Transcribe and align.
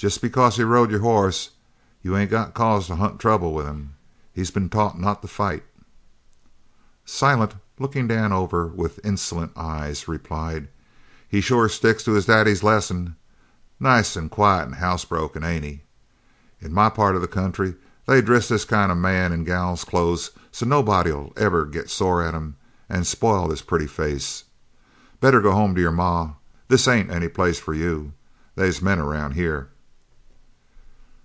"Jest 0.00 0.20
because 0.22 0.54
he 0.54 0.62
rode 0.62 0.92
your 0.92 1.00
hoss 1.00 1.50
you 2.02 2.16
ain't 2.16 2.30
got 2.30 2.50
a 2.50 2.52
cause 2.52 2.86
to 2.86 2.94
hunt 2.94 3.18
trouble 3.18 3.52
with 3.52 3.66
him. 3.66 3.94
He's 4.32 4.52
been 4.52 4.68
taught 4.68 4.96
not 4.96 5.22
to 5.22 5.26
fight." 5.26 5.64
Silent, 7.04 7.50
still 7.50 7.60
looking 7.80 8.06
Dan 8.06 8.32
over 8.32 8.68
with 8.68 9.04
insolent 9.04 9.50
eyes, 9.56 10.06
replied: 10.06 10.68
"He 11.28 11.40
sure 11.40 11.68
sticks 11.68 12.04
to 12.04 12.12
his 12.12 12.26
daddy's 12.26 12.62
lessons. 12.62 13.10
Nice 13.80 14.16
an' 14.16 14.28
quiet 14.28 14.66
an' 14.66 14.74
house 14.74 15.04
broke, 15.04 15.34
ain't 15.36 15.64
he? 15.64 15.82
In 16.60 16.72
my 16.72 16.90
part 16.90 17.16
of 17.16 17.20
the 17.20 17.26
country 17.26 17.74
they 18.06 18.22
dress 18.22 18.46
this 18.46 18.64
kind 18.64 18.92
of 18.92 18.98
a 18.98 19.00
man 19.00 19.32
in 19.32 19.42
gal's 19.42 19.82
clothes 19.82 20.30
so's 20.52 20.68
nobody'll 20.68 21.32
ever 21.36 21.64
get 21.66 21.90
sore 21.90 22.22
at 22.22 22.34
him 22.34 22.54
an' 22.88 23.02
spoil 23.02 23.50
his 23.50 23.62
pretty 23.62 23.88
face. 23.88 24.44
Better 25.20 25.40
go 25.40 25.50
home 25.50 25.74
to 25.74 25.80
your 25.80 25.90
ma. 25.90 26.34
This 26.68 26.86
ain't 26.86 27.10
any 27.10 27.26
place 27.26 27.58
for 27.58 27.74
you. 27.74 28.12
They's 28.54 28.80
men 28.80 29.00
aroun' 29.00 29.32
here." 29.32 29.70